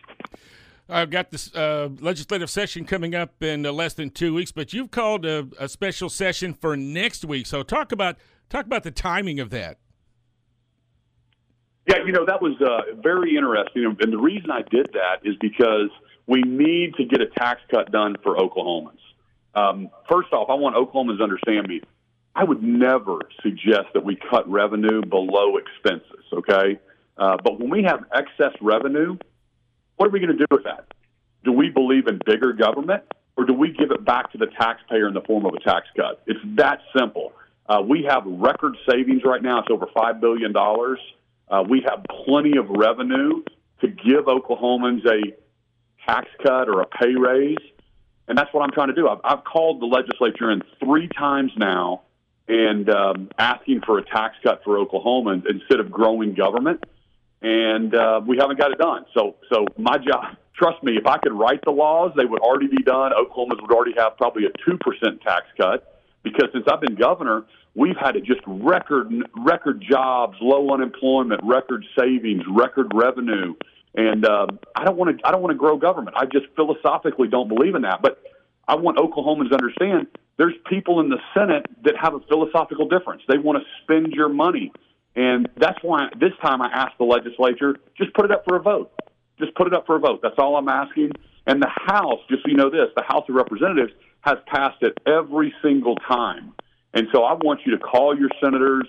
I've 0.90 1.10
got 1.10 1.32
this 1.32 1.54
uh, 1.54 1.90
legislative 2.00 2.50
session 2.50 2.86
coming 2.86 3.14
up 3.14 3.42
in 3.44 3.66
uh, 3.66 3.72
less 3.72 3.94
than 3.94 4.10
two 4.10 4.34
weeks, 4.34 4.52
but 4.52 4.72
you've 4.72 4.92
called 4.92 5.26
a, 5.26 5.48
a, 5.60 5.68
special 5.68 6.10
session 6.10 6.54
for 6.54 6.78
next 6.78 7.26
week. 7.26 7.46
So 7.46 7.62
talk 7.62 7.92
about 7.92 8.18
talk 8.50 8.66
about 8.66 8.84
the 8.84 8.92
timing 8.92 9.40
of 9.40 9.50
that. 9.50 9.80
Yeah, 11.88 12.04
you 12.06 12.12
know 12.12 12.26
that 12.26 12.42
was 12.42 12.60
uh, 12.62 12.96
very 13.02 13.38
interesting, 13.38 13.96
and 14.00 14.14
the 14.14 14.18
reason 14.18 14.52
I 14.52 14.62
did 14.62 14.88
that 14.94 15.20
is 15.24 15.36
because 15.40 15.90
we 16.26 16.42
need 16.42 16.96
to 16.96 17.06
get 17.06 17.22
a 17.22 17.28
tax 17.28 17.62
cut 17.72 17.92
done 17.92 18.16
for 18.24 18.36
Oklahomans. 18.36 19.00
Um, 19.56 19.90
first 20.10 20.34
off, 20.34 20.50
I 20.50 20.56
want 20.56 20.76
Oklahomans 20.76 21.18
to 21.18 21.24
understand 21.24 21.68
me. 21.68 21.82
I 22.36 22.44
would 22.44 22.62
never 22.62 23.20
suggest 23.42 23.88
that 23.94 24.04
we 24.04 24.18
cut 24.30 24.50
revenue 24.50 25.02
below 25.02 25.58
expenses. 25.58 26.26
Okay, 26.34 26.80
uh, 27.18 27.38
but 27.44 27.60
when 27.60 27.70
we 27.70 27.84
have 27.84 28.04
excess 28.14 28.54
revenue 28.62 29.18
what 29.98 30.08
are 30.08 30.12
we 30.12 30.20
going 30.20 30.38
to 30.38 30.38
do 30.38 30.46
with 30.50 30.64
that? 30.64 30.86
Do 31.44 31.52
we 31.52 31.70
believe 31.70 32.08
in 32.08 32.20
bigger 32.26 32.54
government 32.54 33.04
or 33.36 33.46
do 33.46 33.54
we 33.54 33.72
give 33.72 33.92
it 33.92 34.06
back 34.06 34.32
to 34.32 34.38
the 34.38 34.48
taxpayer 34.60 35.08
in 35.08 35.14
the 35.14 35.22
form 35.22 35.46
of 35.46 35.54
a 35.54 35.60
tax 35.60 35.88
cut? 35.96 36.22
It's 36.28 36.40
that 36.56 36.80
simple. 36.98 37.34
Uh, 37.68 37.82
we 37.82 38.08
have 38.08 38.24
record 38.26 38.78
savings 38.90 39.24
right 39.26 39.42
now. 39.42 39.60
It's 39.60 39.70
over 39.70 39.88
$5 39.88 40.22
billion. 40.22 40.54
Uh, 41.50 41.64
we 41.68 41.86
have 41.88 42.06
plenty 42.26 42.58
of 42.58 42.70
revenue 42.70 43.44
to 43.82 43.88
give 43.88 44.26
Oklahomans 44.26 45.06
a 45.06 45.34
tax 46.06 46.28
cut 46.44 46.68
or 46.70 46.82
a 46.82 46.88
pay 46.88 47.16
raise. 47.16 47.58
And 48.28 48.38
that's 48.38 48.54
what 48.54 48.64
I'm 48.64 48.72
trying 48.72 48.90
to 48.90 48.94
do. 48.94 49.08
I've, 49.08 49.20
I've 49.24 49.44
called 49.44 49.82
the 49.82 49.86
legislature 49.86 50.52
in 50.52 50.62
three 50.84 51.08
times 51.08 51.52
now 51.58 52.04
and 52.48 52.90
um, 52.90 53.30
asking 53.38 53.82
for 53.86 53.98
a 53.98 54.06
tax 54.06 54.36
cut 54.44 54.62
for 54.64 54.78
Oklahomans 54.78 55.44
instead 55.50 55.80
of 55.80 55.92
growing 55.92 56.34
government 56.34 56.84
and 57.42 57.94
uh, 57.94 58.22
we 58.26 58.38
haven't 58.38 58.60
got 58.60 58.72
it 58.72 58.78
done. 58.78 59.06
So, 59.14 59.36
so 59.52 59.66
my 59.78 59.98
job. 59.98 60.38
Trust 60.56 60.82
me, 60.82 60.98
if 60.98 61.06
I 61.06 61.20
could 61.20 61.34
write 61.34 61.64
the 61.64 61.72
laws, 61.72 62.14
they 62.18 62.26
would 62.26 62.42
already 62.42 62.68
be 62.68 62.82
done. 62.82 63.12
Oklahomans 63.12 63.62
would 63.62 63.72
already 63.72 63.94
have 63.98 64.18
probably 64.18 64.46
a 64.46 64.50
two 64.66 64.78
percent 64.80 65.22
tax 65.22 65.46
cut 65.56 66.02
because 66.24 66.50
since 66.52 66.66
I've 66.72 66.82
been 66.82 66.96
governor, 66.96 67.46
we've 67.78 67.96
had 67.96 68.16
just 68.26 68.42
record 68.46 69.14
record 69.38 69.86
jobs, 69.88 70.36
low 70.42 70.74
unemployment, 70.74 71.40
record 71.44 71.86
savings, 71.98 72.44
record 72.50 72.92
revenue, 72.94 73.54
and 73.96 74.26
um, 74.26 74.60
I 74.76 74.84
don't 74.84 74.98
want 74.98 75.18
to 75.18 75.28
I 75.28 75.32
don't 75.32 75.42
want 75.42 75.52
to 75.52 75.58
grow 75.58 75.78
government. 75.78 76.18
I 76.20 76.26
just 76.26 76.48
philosophically 76.56 77.30
don't 77.30 77.48
believe 77.48 77.76
in 77.76 77.84
that. 77.84 78.02
But 78.02 78.22
I 78.68 78.76
want 78.76 78.98
Oklahomans 78.98 79.50
to 79.50 79.56
understand 79.56 80.08
there's 80.38 80.56
people 80.70 81.00
in 81.00 81.10
the 81.10 81.20
Senate 81.34 81.66
that 81.84 81.96
have 82.02 82.14
a 82.14 82.20
philosophical 82.28 82.88
difference. 82.88 83.22
They 83.30 83.38
want 83.38 83.60
to 83.60 83.66
spend 83.84 84.14
your 84.14 84.30
money. 84.30 84.72
And 85.16 85.50
that's 85.58 85.80
why 85.82 86.10
this 86.20 86.34
time 86.42 86.62
I 86.62 86.68
asked 86.68 86.98
the 87.00 87.06
legislature, 87.06 87.78
just 87.98 88.14
put 88.14 88.26
it 88.26 88.32
up 88.32 88.44
for 88.48 88.56
a 88.56 88.62
vote. 88.62 88.92
Just 89.40 89.56
put 89.56 89.66
it 89.68 89.74
up 89.74 89.88
for 89.88 89.96
a 89.96 90.00
vote. 90.00 90.20
That's 90.22 90.36
all 90.38 90.58
I'm 90.58 90.70
asking. 90.70 91.12
And 91.48 91.62
the 91.62 91.70
House, 91.70 92.20
just 92.30 92.44
so 92.44 92.50
you 92.50 92.56
know 92.56 92.70
this, 92.70 92.90
the 92.96 93.04
House 93.04 93.24
of 93.28 93.36
Representatives 93.36 93.94
has 94.22 94.38
passed 94.46 94.82
it 94.82 94.98
every 95.08 95.54
single 95.64 95.96
time. 95.96 96.54
And 96.98 97.08
so 97.14 97.24
I 97.24 97.34
want 97.34 97.60
you 97.64 97.78
to 97.78 97.78
call 97.78 98.18
your 98.18 98.30
senators, 98.44 98.88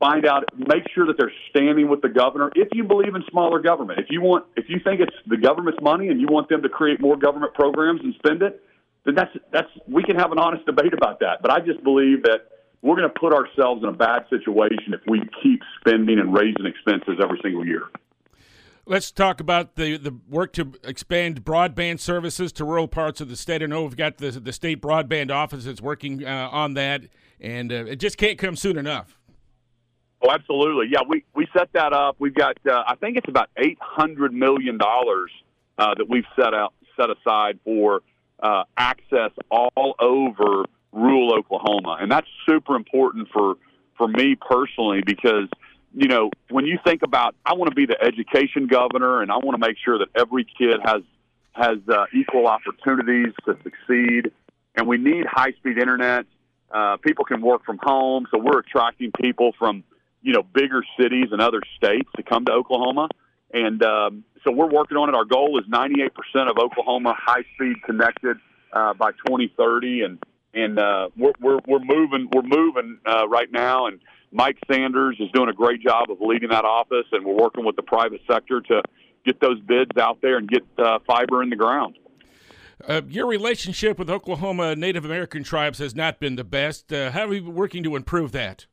find 0.00 0.24
out, 0.24 0.44
make 0.56 0.84
sure 0.94 1.06
that 1.06 1.18
they're 1.18 1.32
standing 1.50 1.90
with 1.90 2.00
the 2.00 2.08
governor. 2.08 2.50
If 2.56 2.68
you 2.72 2.84
believe 2.84 3.14
in 3.14 3.22
smaller 3.30 3.60
government, 3.60 3.98
if 4.00 4.06
you 4.08 4.22
want, 4.22 4.46
if 4.56 4.70
you 4.70 4.80
think 4.82 5.02
it's 5.02 5.14
the 5.26 5.36
government's 5.36 5.82
money 5.82 6.08
and 6.08 6.18
you 6.18 6.26
want 6.26 6.48
them 6.48 6.62
to 6.62 6.70
create 6.70 7.02
more 7.02 7.18
government 7.18 7.52
programs 7.52 8.00
and 8.02 8.14
spend 8.14 8.40
it, 8.40 8.62
then 9.04 9.14
that's 9.14 9.36
that's 9.52 9.68
we 9.86 10.02
can 10.02 10.16
have 10.16 10.32
an 10.32 10.38
honest 10.38 10.64
debate 10.64 10.94
about 10.94 11.20
that. 11.20 11.42
But 11.42 11.50
I 11.50 11.60
just 11.60 11.84
believe 11.84 12.22
that 12.22 12.48
we're 12.80 12.96
going 12.96 13.12
to 13.12 13.20
put 13.20 13.34
ourselves 13.34 13.82
in 13.82 13.90
a 13.90 13.92
bad 13.92 14.24
situation 14.30 14.94
if 14.94 15.00
we 15.06 15.20
keep 15.42 15.60
spending 15.80 16.18
and 16.18 16.32
raising 16.32 16.64
expenses 16.64 17.20
every 17.22 17.40
single 17.42 17.66
year. 17.66 17.82
Let's 18.86 19.10
talk 19.10 19.40
about 19.40 19.76
the, 19.76 19.96
the 19.96 20.14
work 20.28 20.52
to 20.54 20.74
expand 20.84 21.42
broadband 21.42 22.00
services 22.00 22.52
to 22.52 22.64
rural 22.64 22.86
parts 22.86 23.20
of 23.22 23.28
the 23.30 23.36
state. 23.36 23.62
I 23.62 23.66
know 23.66 23.82
we've 23.82 23.96
got 23.96 24.18
the, 24.18 24.30
the 24.30 24.52
state 24.52 24.82
broadband 24.82 25.30
office 25.30 25.64
that's 25.64 25.80
working 25.80 26.24
uh, 26.24 26.48
on 26.52 26.74
that, 26.74 27.04
and 27.40 27.72
uh, 27.72 27.86
it 27.86 27.96
just 27.96 28.18
can't 28.18 28.38
come 28.38 28.56
soon 28.56 28.76
enough. 28.76 29.16
Oh, 30.22 30.30
absolutely. 30.30 30.88
Yeah, 30.90 31.00
we, 31.08 31.24
we 31.34 31.46
set 31.56 31.70
that 31.72 31.94
up. 31.94 32.16
We've 32.18 32.34
got, 32.34 32.58
uh, 32.66 32.82
I 32.86 32.96
think 32.96 33.16
it's 33.16 33.28
about 33.28 33.48
$800 33.58 34.32
million 34.32 34.78
uh, 34.80 35.94
that 35.96 36.06
we've 36.08 36.26
set 36.36 36.52
out 36.52 36.74
set 36.96 37.08
aside 37.10 37.58
for 37.64 38.02
uh, 38.42 38.64
access 38.76 39.30
all 39.50 39.94
over 39.98 40.64
rural 40.92 41.34
Oklahoma, 41.34 41.98
and 42.00 42.10
that's 42.10 42.28
super 42.46 42.76
important 42.76 43.28
for 43.32 43.56
for 43.96 44.08
me 44.08 44.36
personally 44.36 45.02
because 45.04 45.48
you 45.94 46.08
know 46.08 46.30
when 46.50 46.66
you 46.66 46.78
think 46.84 47.02
about 47.02 47.34
I 47.46 47.54
want 47.54 47.70
to 47.70 47.74
be 47.74 47.86
the 47.86 48.00
education 48.02 48.66
governor, 48.66 49.22
and 49.22 49.30
I 49.30 49.36
want 49.36 49.60
to 49.60 49.66
make 49.66 49.76
sure 49.82 49.98
that 49.98 50.08
every 50.14 50.44
kid 50.44 50.80
has 50.84 51.02
has 51.52 51.78
uh, 51.88 52.06
equal 52.12 52.46
opportunities 52.46 53.32
to 53.46 53.56
succeed, 53.62 54.32
and 54.74 54.88
we 54.88 54.98
need 54.98 55.24
high 55.26 55.52
speed 55.52 55.78
internet. 55.78 56.26
Uh, 56.70 56.96
people 56.96 57.24
can 57.24 57.40
work 57.40 57.64
from 57.64 57.78
home, 57.80 58.26
so 58.30 58.38
we're 58.38 58.58
attracting 58.58 59.12
people 59.12 59.52
from 59.58 59.84
you 60.22 60.32
know 60.32 60.42
bigger 60.42 60.82
cities 61.00 61.28
and 61.30 61.40
other 61.40 61.60
states 61.76 62.08
to 62.16 62.22
come 62.22 62.44
to 62.44 62.52
Oklahoma, 62.52 63.08
and 63.52 63.82
um, 63.84 64.24
so 64.42 64.50
we're 64.50 64.68
working 64.68 64.96
on 64.96 65.08
it. 65.08 65.14
Our 65.14 65.24
goal 65.24 65.58
is 65.58 65.64
98% 65.70 66.10
of 66.50 66.58
Oklahoma 66.58 67.14
high 67.16 67.44
speed 67.54 67.82
connected 67.84 68.36
uh, 68.72 68.94
by 68.94 69.12
2030, 69.12 70.02
and 70.02 70.18
and 70.52 70.78
uh, 70.78 71.08
we're, 71.16 71.32
we're 71.40 71.60
we're 71.66 71.84
moving 71.84 72.28
we're 72.32 72.42
moving 72.42 72.98
uh, 73.06 73.28
right 73.28 73.50
now, 73.52 73.86
and 73.86 74.00
Mike 74.34 74.58
Sanders 74.68 75.16
is 75.20 75.30
doing 75.30 75.48
a 75.48 75.52
great 75.52 75.80
job 75.80 76.10
of 76.10 76.18
leading 76.20 76.50
that 76.50 76.64
office, 76.64 77.06
and 77.12 77.24
we're 77.24 77.40
working 77.40 77.64
with 77.64 77.76
the 77.76 77.82
private 77.82 78.20
sector 78.28 78.60
to 78.60 78.82
get 79.24 79.40
those 79.40 79.60
bids 79.60 79.96
out 79.96 80.18
there 80.22 80.38
and 80.38 80.48
get 80.48 80.64
uh, 80.76 80.98
fiber 81.06 81.40
in 81.40 81.50
the 81.50 81.56
ground. 81.56 81.96
Uh, 82.86 83.00
your 83.08 83.28
relationship 83.28 83.96
with 83.96 84.10
Oklahoma 84.10 84.74
Native 84.74 85.04
American 85.04 85.44
tribes 85.44 85.78
has 85.78 85.94
not 85.94 86.18
been 86.18 86.34
the 86.34 86.42
best. 86.42 86.92
Uh, 86.92 87.12
how 87.12 87.28
are 87.28 87.34
you 87.34 87.48
working 87.48 87.84
to 87.84 87.94
improve 87.94 88.32
that? 88.32 88.66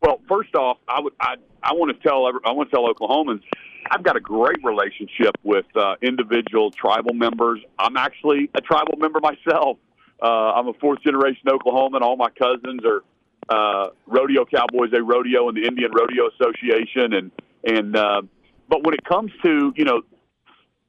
Well, 0.00 0.22
first 0.26 0.54
off, 0.54 0.78
I 0.88 1.00
would 1.00 1.12
I, 1.20 1.34
I 1.62 1.74
want 1.74 1.94
to 1.94 2.02
tell 2.02 2.24
I 2.26 2.52
want 2.52 2.70
to 2.70 2.74
tell 2.74 2.88
Oklahomans 2.88 3.42
I've 3.90 4.02
got 4.02 4.16
a 4.16 4.20
great 4.20 4.64
relationship 4.64 5.36
with 5.42 5.66
uh, 5.76 5.96
individual 6.00 6.70
tribal 6.70 7.12
members. 7.12 7.60
I'm 7.78 7.98
actually 7.98 8.48
a 8.54 8.62
tribal 8.62 8.96
member 8.96 9.20
myself. 9.20 9.76
Uh, 10.22 10.26
I'm 10.26 10.68
a 10.68 10.72
fourth 10.74 11.02
generation 11.02 11.42
Oklahoman. 11.46 12.00
All 12.00 12.16
my 12.16 12.30
cousins 12.30 12.80
are 12.86 13.02
uh, 13.50 13.88
rodeo 14.06 14.44
cowboys. 14.44 14.90
They 14.92 15.00
rodeo 15.00 15.48
in 15.48 15.56
the 15.56 15.66
Indian 15.66 15.90
Rodeo 15.92 16.28
Association, 16.28 17.12
and 17.12 17.30
and 17.64 17.96
uh, 17.96 18.22
but 18.68 18.84
when 18.84 18.94
it 18.94 19.04
comes 19.04 19.32
to 19.42 19.72
you 19.76 19.84
know 19.84 20.02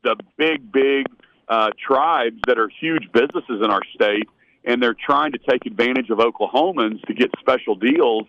the 0.03 0.15
big 0.38 0.72
big 0.72 1.08
uh, 1.48 1.72
tribes 1.86 2.39
that 2.48 2.60
are 2.60 2.70
huge 2.80 3.12
businesses 3.12 3.62
in 3.63 3.72
our 3.72 3.82
state, 3.96 4.30
and 4.63 4.82
they're 4.82 4.96
trying 4.96 5.32
to 5.32 5.39
take 5.39 5.65
advantage 5.65 6.10
of 6.10 6.20
Oklahomans 6.20 7.01
to 7.08 7.13
get 7.13 7.30
special 7.39 7.75
deals, 7.75 8.27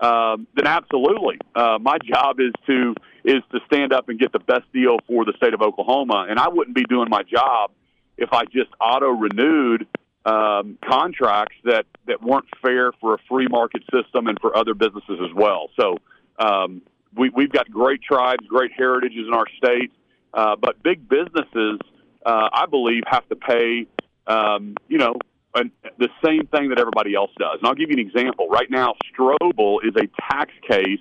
um, 0.00 0.46
then 0.54 0.66
absolutely, 0.66 1.38
uh, 1.54 1.78
my 1.80 1.96
job 1.98 2.38
is 2.38 2.52
to 2.66 2.94
is 3.24 3.42
to 3.52 3.60
stand 3.66 3.92
up 3.92 4.08
and 4.08 4.18
get 4.18 4.32
the 4.32 4.38
best 4.38 4.70
deal 4.72 4.98
for 5.06 5.24
the 5.24 5.32
state 5.36 5.54
of 5.54 5.62
Oklahoma, 5.62 6.26
and 6.28 6.38
I 6.38 6.48
wouldn't 6.48 6.76
be 6.76 6.84
doing 6.84 7.08
my 7.08 7.22
job 7.22 7.70
if 8.18 8.32
I 8.32 8.44
just 8.44 8.68
auto 8.78 9.08
renewed 9.08 9.86
um, 10.24 10.78
contracts 10.86 11.56
that 11.64 11.86
that 12.06 12.22
weren't 12.22 12.46
fair 12.62 12.92
for 13.00 13.14
a 13.14 13.18
free 13.28 13.46
market 13.48 13.82
system 13.92 14.26
and 14.26 14.38
for 14.40 14.56
other 14.56 14.74
businesses 14.74 15.18
as 15.22 15.34
well. 15.34 15.70
So 15.78 15.96
um, 16.38 16.82
we, 17.16 17.30
we've 17.30 17.52
got 17.52 17.70
great 17.70 18.02
tribes, 18.02 18.46
great 18.46 18.72
heritages 18.76 19.26
in 19.26 19.34
our 19.34 19.46
state, 19.56 19.92
uh, 20.34 20.56
but 20.56 20.82
big 20.82 21.08
businesses, 21.08 21.78
uh, 22.24 22.48
I 22.52 22.66
believe, 22.66 23.02
have 23.06 23.28
to 23.28 23.36
pay, 23.36 23.86
um, 24.26 24.76
you 24.88 24.98
know, 24.98 25.14
an, 25.54 25.72
the 25.98 26.08
same 26.24 26.46
thing 26.46 26.68
that 26.68 26.78
everybody 26.78 27.14
else 27.14 27.30
does. 27.38 27.58
And 27.58 27.66
I'll 27.66 27.74
give 27.74 27.90
you 27.90 27.96
an 27.96 28.06
example. 28.06 28.48
Right 28.48 28.70
now, 28.70 28.94
Stroble 29.12 29.78
is 29.82 29.94
a 29.96 30.06
tax 30.30 30.52
case, 30.68 30.98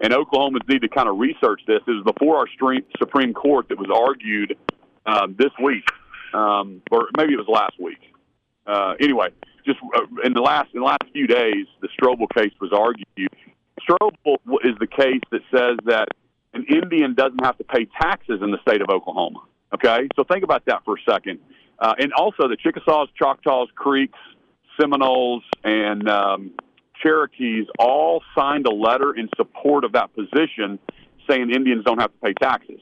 and 0.00 0.12
Oklahomans 0.12 0.68
need 0.68 0.82
to 0.82 0.88
kind 0.88 1.08
of 1.08 1.18
research 1.18 1.62
this. 1.66 1.80
It 1.86 1.90
was 1.90 2.04
before 2.04 2.36
our 2.36 2.46
Supreme 2.98 3.32
Court 3.32 3.68
that 3.70 3.78
was 3.78 3.88
argued 3.92 4.56
um, 5.06 5.34
this 5.38 5.50
week, 5.62 5.84
um, 6.34 6.82
or 6.90 7.08
maybe 7.16 7.32
it 7.32 7.38
was 7.38 7.48
last 7.48 7.80
week 7.80 8.11
uh, 8.66 8.94
anyway, 9.00 9.28
just 9.64 9.78
uh, 9.94 10.00
in 10.24 10.32
the 10.32 10.40
last 10.40 10.70
in 10.74 10.80
the 10.80 10.86
last 10.86 11.04
few 11.12 11.26
days, 11.26 11.66
the 11.80 11.88
Stroble 11.88 12.26
case 12.34 12.52
was 12.60 12.72
argued. 12.72 13.30
Stroble 13.80 14.36
is 14.64 14.76
the 14.78 14.86
case 14.86 15.22
that 15.30 15.40
says 15.50 15.78
that 15.86 16.08
an 16.54 16.66
Indian 16.68 17.14
doesn't 17.14 17.44
have 17.44 17.58
to 17.58 17.64
pay 17.64 17.86
taxes 18.00 18.40
in 18.42 18.50
the 18.50 18.58
state 18.62 18.80
of 18.80 18.88
Oklahoma. 18.90 19.40
Okay, 19.74 20.08
so 20.16 20.24
think 20.24 20.44
about 20.44 20.64
that 20.66 20.84
for 20.84 20.96
a 20.96 21.10
second. 21.10 21.38
Uh, 21.78 21.94
and 21.98 22.12
also, 22.12 22.46
the 22.46 22.56
Chickasaws, 22.56 23.08
Choctaws, 23.18 23.68
Creeks, 23.74 24.18
Seminoles, 24.78 25.42
and 25.64 26.08
um, 26.08 26.52
Cherokees 27.02 27.66
all 27.78 28.22
signed 28.36 28.66
a 28.66 28.70
letter 28.70 29.14
in 29.14 29.28
support 29.36 29.84
of 29.84 29.92
that 29.92 30.10
position, 30.14 30.78
saying 31.28 31.50
Indians 31.50 31.84
don't 31.84 32.00
have 32.00 32.12
to 32.12 32.18
pay 32.26 32.34
taxes. 32.34 32.80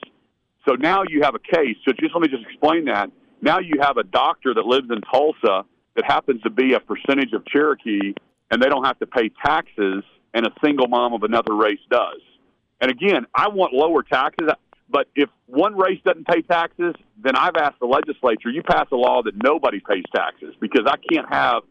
So 0.69 0.75
now 0.75 1.05
you 1.09 1.23
have 1.23 1.35
a 1.35 1.39
case. 1.39 1.77
So 1.87 1.93
just 1.99 2.15
let 2.15 2.21
me 2.23 2.29
just 2.29 2.45
explain 2.45 2.87
that. 2.87 3.11
Now 3.41 3.61
you 3.61 3.81
have 3.81 3.97
a 3.97 4.05
doctor 4.05 4.53
that 4.53 4.67
lives 4.67 4.91
in 4.91 5.01
Tulsa 5.01 5.65
that 5.97 6.04
happens 6.04 6.42
to 6.42 6.50
be 6.50 6.75
a 6.75 6.80
percentage 6.80 7.32
of 7.32 7.44
Cherokee, 7.47 8.14
and 8.50 8.62
they 8.62 8.68
don't 8.68 8.85
have 8.85 8.99
to 9.00 9.06
pay 9.06 9.30
taxes, 9.44 10.02
and 10.35 10.47
a 10.47 10.52
single 10.64 10.88
mom 10.88 11.12
of 11.12 11.23
another 11.23 11.54
race 11.54 11.80
does. 11.90 12.20
And 12.80 12.90
again, 12.90 13.26
I 13.35 13.49
want 13.49 13.73
lower 13.73 14.02
taxes, 14.02 14.49
but 14.88 15.09
if 15.14 15.28
one 15.47 15.76
race 15.76 16.00
doesn't 16.04 16.26
pay 16.26 16.42
taxes, 16.42 16.94
then 17.23 17.37
I've 17.37 17.56
asked 17.56 17.78
the 17.80 17.87
legislature, 17.87 18.50
you 18.50 18.62
pass 18.62 18.87
a 18.92 18.97
law 18.97 19.23
that 19.23 19.35
nobody 19.42 19.80
pays 19.80 20.04
taxes 20.14 20.54
because 20.61 20.87
I 20.87 20.97
can't 21.12 21.28
have 21.32 21.62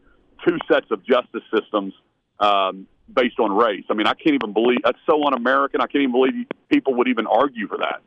two 0.46 0.56
sets 0.70 0.86
of 0.90 1.04
justice 1.04 1.42
systems 1.54 1.92
um, 2.38 2.86
based 3.12 3.38
on 3.38 3.52
race. 3.52 3.84
I 3.90 3.94
mean, 3.94 4.06
I 4.06 4.14
can't 4.14 4.34
even 4.34 4.52
believe 4.52 4.78
that's 4.84 4.98
so 5.08 5.22
un-American. 5.26 5.80
I 5.80 5.86
can't 5.86 6.02
even 6.02 6.12
believe 6.12 6.32
people 6.70 6.94
would 6.94 7.08
even 7.08 7.26
argue 7.26 7.66
for 7.68 7.78
that. 7.78 8.02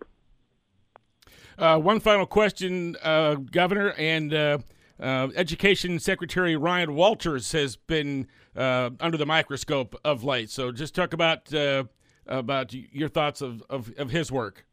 Uh, 1.58 1.80
one 1.80 2.00
final 2.00 2.26
question, 2.26 2.96
uh, 3.04 3.36
Governor, 3.36 3.94
and 3.98 4.34
uh, 4.34 4.58
uh 5.00 5.30
Education 5.36 6.00
Secretary 6.00 6.56
Ryan 6.56 6.96
Walters 6.96 7.52
has 7.52 7.76
been 7.76 8.28
uh, 8.56 8.92
under 9.00 9.18
the 9.18 9.26
microscope 9.26 9.96
of 10.06 10.24
late. 10.24 10.50
So, 10.50 10.72
just 10.72 10.96
talk 10.96 11.14
about 11.14 11.54
uh, 11.54 11.86
about 12.28 12.74
your 12.74 13.10
thoughts 13.10 13.42
of, 13.42 13.64
of, 13.70 13.92
of, 13.98 14.12
his 14.12 14.32
work. 14.32 14.66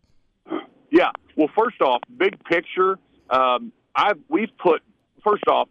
Yeah. 0.90 1.10
Well, 1.36 1.48
first 1.56 1.80
off, 1.80 2.00
big 2.16 2.42
picture, 2.44 2.98
um, 3.30 3.72
I've 3.94 4.18
we've 4.28 4.56
put 4.58 4.82
first 5.24 5.46
off. 5.48 5.68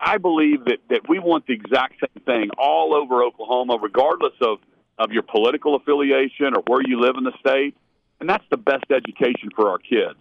I 0.00 0.18
believe 0.18 0.64
that, 0.66 0.78
that 0.90 1.08
we 1.08 1.18
want 1.18 1.46
the 1.46 1.54
exact 1.54 1.94
same 2.00 2.24
thing 2.24 2.50
all 2.58 2.94
over 2.94 3.22
Oklahoma, 3.22 3.78
regardless 3.80 4.34
of, 4.42 4.58
of 4.98 5.12
your 5.12 5.22
political 5.22 5.76
affiliation 5.76 6.54
or 6.54 6.62
where 6.66 6.82
you 6.84 7.00
live 7.00 7.14
in 7.16 7.24
the 7.24 7.32
state 7.40 7.74
and 8.20 8.28
that's 8.28 8.44
the 8.50 8.56
best 8.56 8.84
education 8.90 9.50
for 9.54 9.68
our 9.68 9.78
kids. 9.78 10.18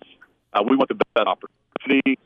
Uh, 0.54 0.62
we 0.62 0.76
want 0.76 0.90
the 0.90 0.96
best 0.96 1.28
opportunity, 1.28 2.20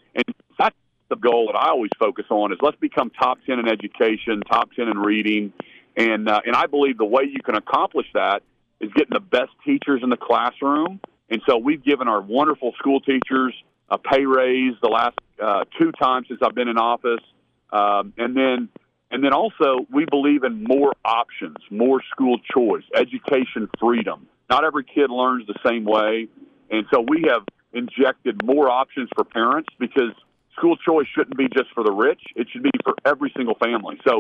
the 1.10 1.16
goal 1.16 1.50
that 1.52 1.58
I 1.58 1.70
always 1.70 1.92
focus 2.00 2.26
on 2.30 2.52
is 2.52 2.60
let's 2.62 2.78
become 2.78 3.10
top 3.12 3.40
ten 3.46 3.60
in 3.60 3.68
education, 3.68 4.42
top 4.42 4.70
ten 4.76 4.88
in 4.88 4.98
reading, 5.00 5.54
and 5.96 6.30
uh, 6.30 6.42
and 6.46 6.56
I 6.56 6.66
believe 6.66 6.98
the 6.98 7.06
way 7.06 7.24
you 7.24 7.42
can 7.44 7.56
accomplish 7.56 8.08
that 8.14 8.44
is 8.80 8.92
getting 8.94 9.14
the 9.14 9.20
best 9.20 9.52
teachers 9.66 10.02
in 10.04 10.10
the 10.10 10.18
classroom. 10.18 11.00
And 11.30 11.42
so 11.48 11.58
we've 11.58 11.84
given 11.84 12.08
our 12.08 12.22
wonderful 12.22 12.74
school 12.78 13.02
teachers 13.02 13.54
a 13.90 13.98
pay 13.98 14.26
raise 14.26 14.76
the 14.82 14.90
last 14.90 15.18
uh, 15.42 15.66
two 15.80 15.92
times 15.94 16.28
since 16.28 16.40
I've 16.44 16.56
been 16.56 16.68
in 16.68 16.78
office, 16.78 17.24
um, 17.72 18.14
and 18.18 18.36
then 18.36 18.70
and 19.12 19.24
then 19.24 19.34
also 19.34 19.86
we 19.92 20.06
believe 20.06 20.44
in 20.44 20.64
more 20.64 20.94
options, 21.06 21.58
more 21.70 22.02
school 22.12 22.40
choice, 22.54 22.84
education 22.96 23.70
freedom. 23.80 24.28
Not 24.50 24.64
every 24.64 24.84
kid 24.84 25.10
learns 25.10 25.48
the 25.48 25.56
same 25.66 25.86
way. 25.86 26.28
And 26.70 26.86
so 26.94 27.04
we 27.08 27.26
have 27.30 27.44
injected 27.74 28.44
more 28.44 28.70
options 28.70 29.10
for 29.16 29.24
parents 29.24 29.70
because 29.80 30.14
school 30.58 30.76
choice 30.78 31.08
shouldn't 31.16 31.38
be 31.38 31.48
just 31.48 31.72
for 31.74 31.84
the 31.84 31.92
rich; 31.92 32.22
it 32.36 32.48
should 32.52 32.64
be 32.64 32.72
for 32.84 32.96
every 33.06 33.32
single 33.36 33.56
family. 33.56 33.98
So, 34.08 34.20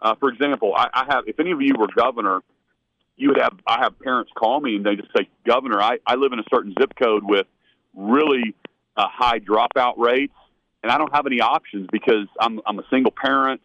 uh, 0.00 0.14
for 0.18 0.28
example, 0.28 0.74
I, 0.76 0.88
I 0.92 1.04
have 1.08 1.24
if 1.26 1.38
any 1.38 1.52
of 1.52 1.60
you 1.60 1.74
were 1.78 1.88
governor, 1.94 2.40
you 3.16 3.28
would 3.28 3.40
have 3.40 3.54
I 3.66 3.80
have 3.82 3.98
parents 4.00 4.32
call 4.36 4.60
me 4.60 4.76
and 4.76 4.84
they 4.84 4.96
just 4.96 5.10
say, 5.16 5.28
"Governor, 5.46 5.80
I, 5.80 5.98
I 6.06 6.14
live 6.16 6.32
in 6.32 6.38
a 6.38 6.44
certain 6.52 6.74
zip 6.80 6.92
code 7.00 7.22
with 7.24 7.46
really 7.94 8.54
uh, 8.96 9.06
high 9.08 9.38
dropout 9.38 9.98
rates, 9.98 10.34
and 10.82 10.90
I 10.90 10.98
don't 10.98 11.14
have 11.14 11.26
any 11.26 11.40
options 11.40 11.88
because 11.92 12.26
I'm 12.40 12.60
I'm 12.66 12.78
a 12.78 12.84
single 12.90 13.12
parent." 13.12 13.60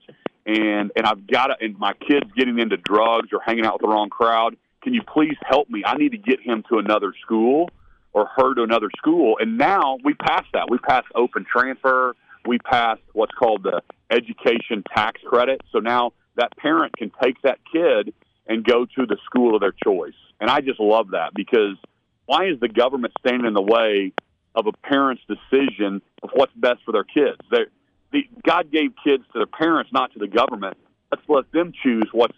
And 0.45 0.91
and 0.95 1.05
I've 1.05 1.27
got 1.27 1.47
to, 1.47 1.57
and 1.61 1.77
my 1.77 1.93
kid's 1.93 2.31
getting 2.35 2.57
into 2.59 2.77
drugs 2.77 3.29
or 3.33 3.39
hanging 3.45 3.65
out 3.65 3.73
with 3.73 3.81
the 3.81 3.87
wrong 3.87 4.09
crowd. 4.09 4.55
Can 4.81 4.93
you 4.93 5.01
please 5.03 5.35
help 5.45 5.69
me? 5.69 5.83
I 5.85 5.95
need 5.95 6.13
to 6.13 6.17
get 6.17 6.39
him 6.41 6.63
to 6.69 6.79
another 6.79 7.13
school 7.21 7.69
or 8.13 8.27
her 8.35 8.53
to 8.55 8.63
another 8.63 8.89
school. 8.97 9.37
And 9.39 9.57
now 9.57 9.97
we 10.03 10.13
passed 10.13 10.49
that. 10.53 10.69
We 10.69 10.77
passed 10.79 11.07
open 11.15 11.45
transfer. 11.51 12.15
We 12.45 12.57
passed 12.59 13.01
what's 13.13 13.33
called 13.33 13.63
the 13.63 13.81
education 14.09 14.83
tax 14.95 15.21
credit. 15.25 15.61
So 15.71 15.79
now 15.79 16.13
that 16.35 16.55
parent 16.57 16.97
can 16.97 17.11
take 17.21 17.41
that 17.43 17.59
kid 17.71 18.13
and 18.47 18.63
go 18.63 18.85
to 18.85 19.05
the 19.05 19.17
school 19.25 19.55
of 19.55 19.61
their 19.61 19.73
choice. 19.83 20.13
And 20.39 20.49
I 20.49 20.61
just 20.61 20.79
love 20.79 21.11
that 21.11 21.33
because 21.35 21.77
why 22.25 22.47
is 22.47 22.59
the 22.59 22.67
government 22.67 23.13
standing 23.19 23.45
in 23.45 23.53
the 23.53 23.61
way 23.61 24.13
of 24.55 24.67
a 24.67 24.71
parent's 24.71 25.21
decision 25.27 26.01
of 26.23 26.31
what's 26.33 26.53
best 26.55 26.79
for 26.85 26.91
their 26.91 27.03
kids? 27.03 27.37
They're, 27.51 27.67
the, 28.11 28.27
God 28.43 28.71
gave 28.71 28.91
kids 29.03 29.23
to 29.33 29.39
their 29.39 29.45
parents, 29.45 29.91
not 29.93 30.13
to 30.13 30.19
the 30.19 30.27
government. 30.27 30.77
Let's 31.11 31.23
let 31.27 31.51
them 31.51 31.73
choose 31.83 32.07
what's 32.11 32.35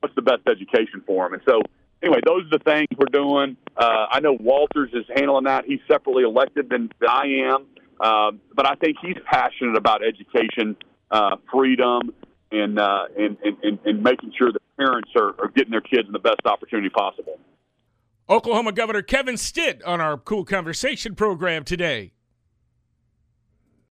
what's 0.00 0.14
the 0.14 0.22
best 0.22 0.42
education 0.46 1.02
for 1.06 1.24
them. 1.24 1.32
And 1.34 1.42
so 1.46 1.62
anyway, 2.02 2.20
those 2.24 2.44
are 2.44 2.58
the 2.58 2.64
things 2.64 2.88
we're 2.96 3.06
doing. 3.06 3.56
Uh, 3.76 4.06
I 4.10 4.20
know 4.20 4.32
Walters 4.32 4.90
is 4.92 5.04
handling 5.14 5.44
that. 5.44 5.64
He's 5.66 5.80
separately 5.88 6.22
elected 6.24 6.70
than, 6.70 6.90
I 7.06 7.26
am, 7.46 7.66
uh, 8.00 8.32
but 8.54 8.66
I 8.66 8.74
think 8.76 8.98
he's 9.02 9.16
passionate 9.24 9.76
about 9.76 10.02
education, 10.04 10.76
uh, 11.10 11.36
freedom, 11.52 12.14
and, 12.50 12.78
uh, 12.78 13.04
and, 13.18 13.36
and, 13.62 13.78
and 13.84 14.02
making 14.02 14.32
sure 14.38 14.52
that 14.52 14.62
parents 14.76 15.10
are, 15.16 15.34
are 15.40 15.48
getting 15.54 15.72
their 15.72 15.80
kids 15.80 16.08
the 16.10 16.18
best 16.18 16.40
opportunity 16.44 16.88
possible. 16.88 17.38
Oklahoma 18.28 18.72
Governor 18.72 19.02
Kevin 19.02 19.36
Stitt 19.36 19.82
on 19.84 20.00
our 20.00 20.16
KOOL 20.16 20.46
Konversation 20.46 21.14
program 21.14 21.62
today. 21.62 22.13